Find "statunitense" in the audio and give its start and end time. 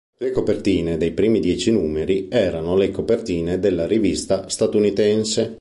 4.49-5.49